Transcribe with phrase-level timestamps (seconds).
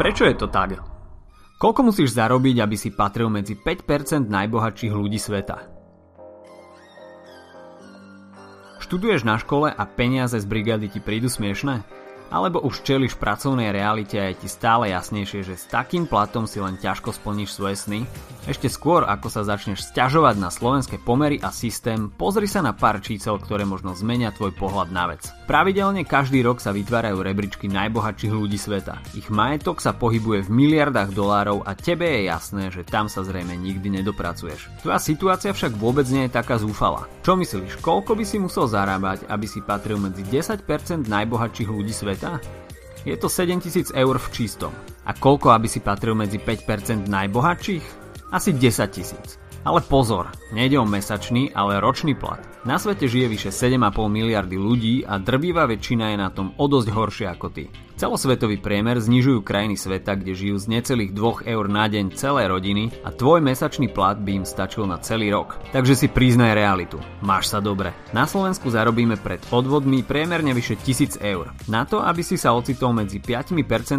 [0.00, 0.80] Prečo je to tak?
[1.60, 5.68] Koľko musíš zarobiť, aby si patril medzi 5% najbohatších ľudí sveta?
[8.80, 11.99] Študuješ na škole a peniaze z brigády ti prídu smiešne?
[12.30, 16.62] Alebo už čeliš pracovnej realite a je ti stále jasnejšie, že s takým platom si
[16.62, 18.00] len ťažko splníš svoje sny?
[18.46, 23.02] Ešte skôr, ako sa začneš sťažovať na slovenské pomery a systém, pozri sa na pár
[23.02, 25.28] čísel, ktoré možno zmenia tvoj pohľad na vec.
[25.44, 29.02] Pravidelne každý rok sa vytvárajú rebríčky najbohatších ľudí sveta.
[29.18, 33.58] Ich majetok sa pohybuje v miliardách dolárov a tebe je jasné, že tam sa zrejme
[33.58, 34.70] nikdy nedopracuješ.
[34.86, 37.10] Tvoja situácia však vôbec nie je taká zúfala.
[37.26, 40.64] Čo myslíš, koľko by si musel zarábať, aby si patril medzi 10%
[41.10, 42.19] najbohatších ľudí sveta?
[42.20, 42.36] Sveta?
[43.08, 44.72] Je to 7000 eur v čistom.
[45.08, 47.84] A koľko, aby si patril medzi 5% najbohatších?
[48.28, 49.40] Asi 10 tisíc.
[49.64, 52.40] Ale pozor, nejde o mesačný, ale ročný plat.
[52.64, 56.88] Na svete žije vyše 7,5 miliardy ľudí a drvivá väčšina je na tom o dosť
[56.92, 57.72] horšie ako ty.
[58.00, 62.88] Celosvetový priemer znižujú krajiny sveta, kde žijú z necelých 2 eur na deň celé rodiny
[63.04, 65.60] a tvoj mesačný plat by im stačil na celý rok.
[65.68, 66.96] Takže si priznaj realitu.
[67.20, 67.92] Máš sa dobre.
[68.16, 71.52] Na Slovensku zarobíme pred odvodmi priemerne vyše 1000 eur.
[71.68, 73.52] Na to, aby si sa ocitol medzi 5%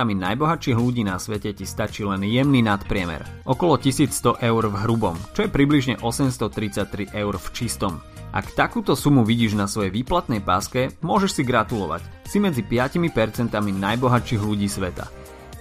[0.00, 3.44] najbohatších ľudí na svete ti stačí len jemný nadpriemer.
[3.44, 8.00] Okolo 1100 eur v hrubom, čo je približne 833 eur v čistom.
[8.32, 12.00] Ak takúto sumu vidíš na svojej výplatnej páske, môžeš si gratulovať.
[12.24, 15.04] Si medzi 5% najbohatších ľudí sveta.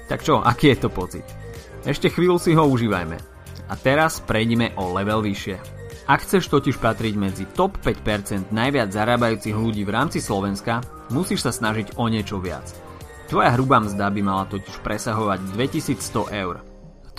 [0.08, 1.28] Tak čo, aký je to pocit?
[1.84, 3.20] Ešte chvíľu si ho užívajme.
[3.68, 5.60] A teraz prejdeme o level vyššie.
[6.08, 10.80] Ak chceš totiž patriť medzi top 5% najviac zarábajúcich ľudí v rámci Slovenska,
[11.12, 12.72] musíš sa snažiť o niečo viac.
[13.28, 16.64] Tvoja hrubá mzda by mala totiž presahovať 2100 eur.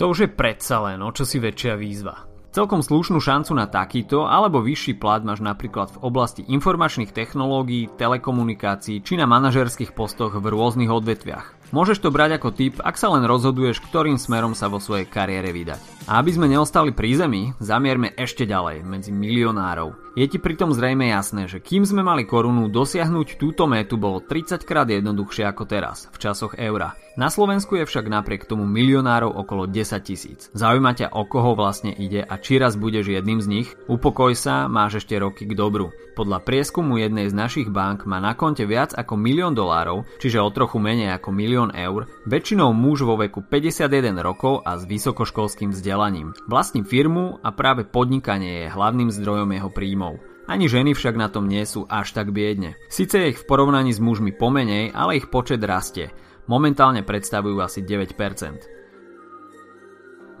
[0.01, 2.32] To už je predsa len o čo si väčšia výzva.
[2.53, 9.01] Celkom slušnú šancu na takýto alebo vyšší plat máš napríklad v oblasti informačných technológií, telekomunikácií
[9.01, 11.63] či na manažerských postoch v rôznych odvetviach.
[11.73, 15.49] Môžeš to brať ako tip, ak sa len rozhoduješ, ktorým smerom sa vo svojej kariére
[15.49, 16.05] vydať.
[16.05, 20.13] A aby sme neostali pri zemi, zamierme ešte ďalej, medzi milionárov.
[20.13, 24.61] Je ti pritom zrejme jasné, že kým sme mali korunu, dosiahnuť túto métu bolo 30
[24.61, 26.93] krát jednoduchšie ako teraz, v časoch eura.
[27.17, 30.53] Na Slovensku je však napriek tomu milionárov okolo 10 tisíc.
[30.53, 33.69] Zaujíma ťa o koho vlastne ide a či raz budeš jedným z nich?
[33.87, 35.95] Upokoj sa, máš ešte roky k dobru.
[36.13, 40.51] Podľa prieskumu jednej z našich bank má na konte viac ako milión dolárov, čiže o
[40.51, 46.35] trochu menej ako milión eur, väčšinou muž vo veku 51 rokov a s vysokoškolským vzdelaním.
[46.51, 50.19] Vlastní firmu a práve podnikanie je hlavným zdrojom jeho príjmov.
[50.43, 52.75] Ani ženy však na tom nie sú až tak biedne.
[52.91, 56.11] Sice ich v porovnaní s mužmi pomenej, ale ich počet rastie.
[56.51, 58.82] Momentálne predstavujú asi 9%.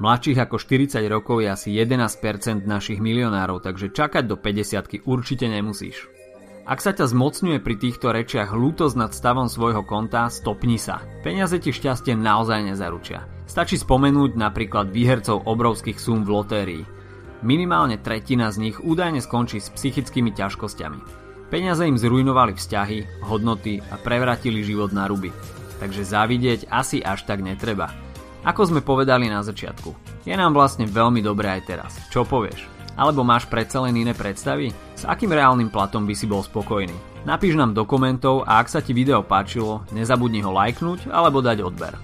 [0.01, 6.09] Mladších ako 40 rokov je asi 11% našich milionárov, takže čakať do 50 určite nemusíš.
[6.63, 11.03] Ak sa ťa zmocňuje pri týchto rečiach lútosť nad stavom svojho konta, stopni sa.
[11.21, 13.27] Peniaze ti šťastie naozaj nezaručia.
[13.45, 16.83] Stačí spomenúť napríklad výhercov obrovských súm v lotérii.
[17.43, 20.99] Minimálne tretina z nich údajne skončí s psychickými ťažkosťami.
[21.51, 25.29] Peniaze im zrujnovali vzťahy, hodnoty a prevratili život na ruby
[25.83, 27.91] takže závidieť asi až tak netreba.
[28.43, 29.95] Ako sme povedali na začiatku,
[30.27, 31.95] je nám vlastne veľmi dobré aj teraz.
[32.11, 32.67] Čo povieš?
[32.99, 34.75] Alebo máš predsa len iné predstavy?
[34.99, 36.91] S akým reálnym platom by si bol spokojný?
[37.23, 41.63] Napíš nám do komentov a ak sa ti video páčilo, nezabudni ho lajknúť alebo dať
[41.63, 41.95] odber.